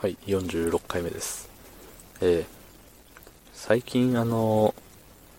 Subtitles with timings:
[0.00, 1.50] はい、46回目です。
[2.20, 2.46] えー、
[3.52, 4.72] 最近あの、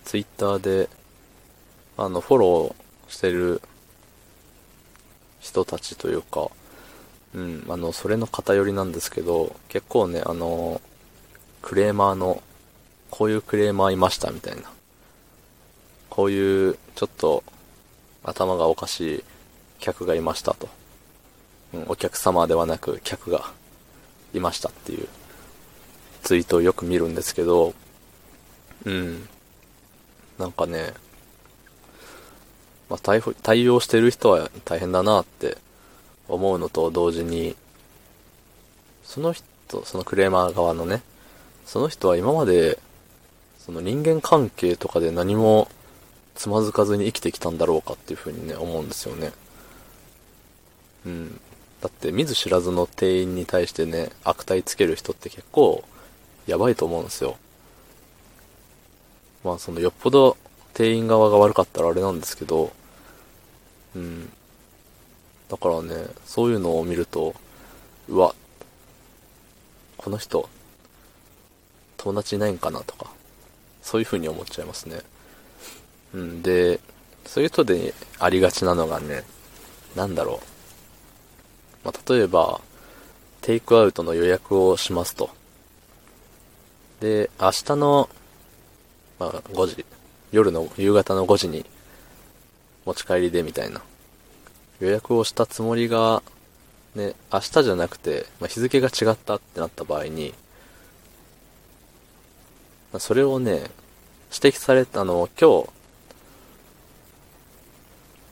[0.03, 0.89] ツイッターで、
[1.95, 3.61] あの、フォローしてる
[5.39, 6.49] 人たちというか、
[7.33, 10.81] うん、あの、それの偏りなんですけど、結構ね、あの、
[11.61, 12.43] クレーマーの、
[13.11, 14.63] こういうクレーマーいましたみたいな。
[16.09, 17.45] こういう、ちょっと、
[18.25, 19.23] 頭がおかしい
[19.79, 20.67] 客がいましたと。
[21.73, 23.53] うん、お客様ではなく客が
[24.33, 25.07] いましたっていう
[26.23, 27.73] ツイートをよく見るんですけど、
[28.85, 29.27] うん。
[30.37, 30.93] なんかね、
[32.89, 35.57] まあ、対対応してる人は大変だなって
[36.27, 37.55] 思うのと同時に、
[39.03, 39.45] その人、
[39.85, 41.01] そのクレーマー側のね、
[41.65, 42.79] その人は今まで、
[43.59, 45.69] その人間関係とかで何も
[46.35, 49.31] つまずかずに生きてきたんだろうかっていうふうにね、思うんですよね。
[51.05, 51.41] うん。
[51.81, 55.83] だって見ず知らずの店員に対してね、悪態つける人って結構
[56.45, 57.37] やばいと思うんですよ。
[59.43, 60.35] まあそのよっぽど
[60.73, 62.71] 店員側が悪かったらあれなんですけど、
[63.95, 64.29] うん。
[65.49, 67.33] だからね、そういうのを見ると、
[68.07, 68.35] うわ、
[69.97, 70.47] この人、
[71.97, 73.11] 友達いないんかなとか、
[73.81, 75.01] そういう風に思っちゃいますね。
[76.13, 76.79] うん、で、
[77.25, 79.23] そういう人でありがちなのがね、
[79.95, 80.58] なんだろう。
[81.89, 82.61] まあ、例えば、
[83.41, 85.31] テイクアウトの予約をしますと。
[86.99, 88.09] で、明日の、
[89.17, 89.85] まあ、5時、
[90.31, 91.65] 夜の夕方の5時に
[92.85, 93.81] 持ち帰りでみたいな。
[94.79, 96.21] 予約をしたつもりが、
[96.93, 100.33] ね、明日じゃなくて、まあ、日付が違ったってなった場合に、
[102.91, 103.71] まあそれをね、
[104.31, 105.69] 指摘されたの、今日、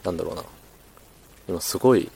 [0.04, 0.44] なんだろうな。
[1.48, 2.12] 今すごい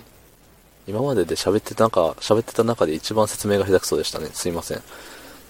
[0.91, 4.27] 今までで喋ってた中、喋ってた中で一番説明が下手くそでしたね。
[4.33, 4.81] すいません。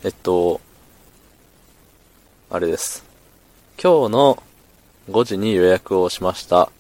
[0.04, 0.62] えっと、
[2.52, 3.04] あれです。
[3.82, 4.44] 今日の
[5.10, 6.72] 5時に予約をしました。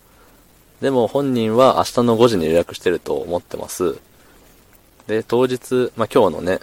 [0.80, 3.98] でも本人は明日の5時に予約してると思ってます。
[5.08, 6.60] で、当日、まあ、今日のね、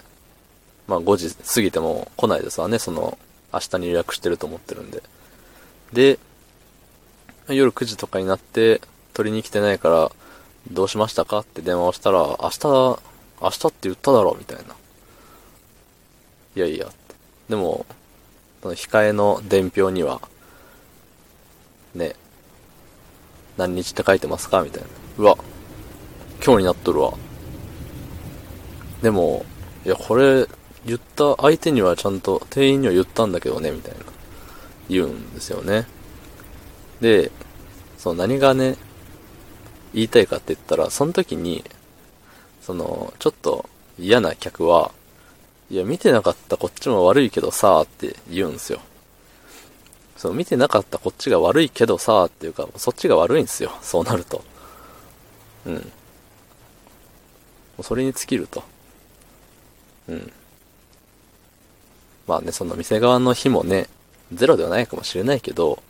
[0.87, 2.79] まあ、5時過ぎても来ないですわね。
[2.79, 3.17] その、
[3.51, 5.03] 明日に予約してると思ってるんで。
[5.91, 6.17] で、
[7.49, 8.79] 夜9時とかになって
[9.13, 10.11] 取りに来てないから、
[10.71, 11.39] どうしましたか？
[11.39, 12.67] って電話をしたら、明日、
[13.41, 14.63] 明日って言っただろみたいな。
[16.55, 16.87] いやいや。
[17.49, 17.85] でも、
[18.61, 20.21] その控えの伝票には、
[21.95, 22.15] ね、
[23.57, 24.61] 何日って書いてますか？
[24.61, 24.89] みたいな。
[25.17, 25.37] うわ、
[26.45, 27.13] 今日になっとるわ。
[29.01, 29.45] でも、
[29.85, 30.45] いや、これ、
[30.85, 33.99] 言った相手にはちゃんと、店員には言ったんだけどね、みたいな。
[34.89, 35.87] 言うんですよね。
[37.01, 37.31] で、
[37.97, 38.75] その何がね、
[39.93, 41.63] 言いたいかって言ったら、その時に、
[42.61, 44.91] その、ちょっと嫌な客は、
[45.69, 48.79] いや、見てなかったこっちも悪いけどさーって言うんですよ。
[50.17, 53.71] そう、見てなかったこっちが悪いけどさーっていうか、そっちが悪いんですよ。
[53.81, 54.43] そうなると。
[55.65, 55.73] うん。
[55.75, 55.81] も
[57.79, 58.63] うそれに尽きると。
[60.07, 60.31] うん。
[62.27, 63.87] まあね、その店側の日もね、
[64.33, 65.81] ゼロではないかもしれないけど、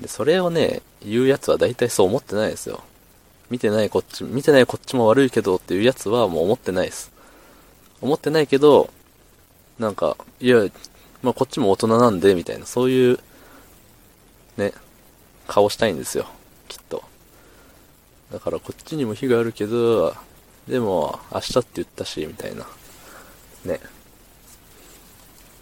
[0.00, 2.82] で、それをね、言うやつは大体そう思ってないですよ。
[3.50, 7.12] 見てないこっち、見てないこっちも悪いけどっていうやつはもう思ってないです。
[8.00, 8.90] 思ってないけど、
[9.78, 10.58] なんか、いや、
[11.22, 13.18] まあこっちも大人なんで、みたいな、そういう、
[14.56, 14.72] ね、
[15.46, 16.26] 顔したいんですよ。
[16.68, 17.02] きっと。
[18.32, 20.14] だからこっちにも火があるけど、
[20.68, 22.66] でも、明日って言ったし、みたいな。
[23.64, 23.80] ね。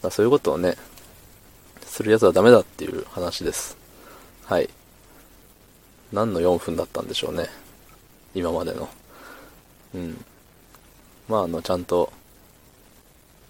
[0.03, 0.77] だそういうことをね、
[1.85, 3.84] するやつはダメだっていう話です。
[4.47, 4.69] はい。
[6.13, 7.49] 何の4分だったんでしょうね。
[8.35, 8.89] 今までの。
[9.95, 10.25] うん。
[11.29, 12.13] まあ、あの、ちゃんと、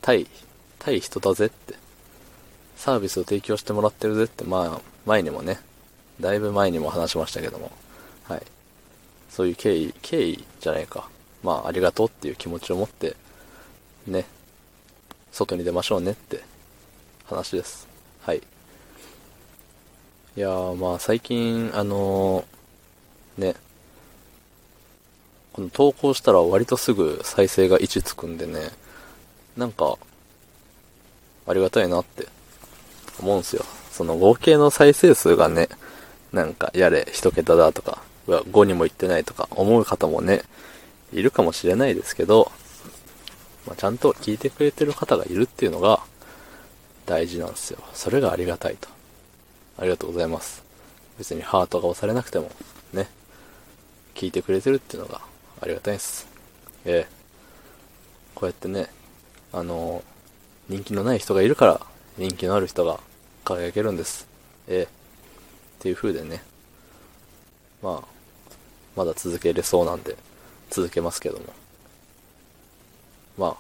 [0.01, 0.27] 対、
[0.79, 1.75] 対人だぜって、
[2.77, 5.59] サービスを提供してもらってるぜって、まあ、前にもね、
[6.21, 7.73] だいぶ前にも話しましたけども、
[8.25, 8.43] はい。
[9.31, 11.09] そういう敬意、敬意じゃないか。
[11.43, 13.17] まあ、ありがとうっていう気持ちを持って、
[14.07, 14.27] ね、
[15.33, 16.43] 外に出ましょうねって
[17.25, 17.89] 話です。
[18.23, 18.43] はい。
[20.37, 23.55] いや、まあ最近、あのーね、
[25.53, 28.71] この投稿したら割とすぐ再生が位置つくんでね、
[29.57, 29.97] なんか、
[31.47, 32.27] ありがたいなって
[33.21, 33.65] 思うんすよ。
[33.93, 35.69] その合計の再生数がね、
[36.33, 40.43] なんか、やれ、一桁だとか、5にもいってないとか思う方もね、
[41.13, 42.51] いるかもしれないですけど、
[43.69, 46.01] まあ、ちゃんと聞いてくれてる方がいるっていうのが
[47.07, 47.79] 大事なんですよ。
[47.93, 48.89] それがありがたいと。
[49.79, 50.63] ありがとうございます。
[51.19, 52.51] 別にハートが押されなくても、
[52.93, 53.09] ね、
[54.15, 55.21] 聞いてくれてるっていうのが
[55.61, 56.27] ありがたいです。
[56.85, 57.25] ええ
[58.35, 58.89] こうやってね、
[59.53, 60.03] あの、
[60.69, 61.81] 人気のない人がいるから、
[62.19, 62.99] 人気のある人が
[63.45, 64.27] 輝けるんです。
[64.67, 64.83] ええ。
[64.85, 64.87] っ
[65.79, 66.43] ていう風でね、
[67.83, 68.09] まあ、
[68.97, 70.17] まだ続けれそうなんで、
[70.71, 71.45] 続けますけども。
[73.39, 73.57] まあ、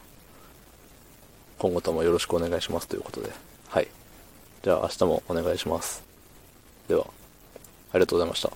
[1.58, 3.30] 今後ともよろしくお願いしますということで。
[3.68, 3.88] はい。
[4.64, 6.02] じゃあ明日もお願いします。
[6.88, 7.04] では、
[7.92, 8.50] ありがとうございました。